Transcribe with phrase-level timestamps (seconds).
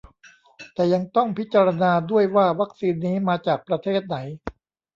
[0.73, 4.17] แต่ยังต้องพิจารณาด้วยว่าวัคซีนนี้มาจากประเทศไหน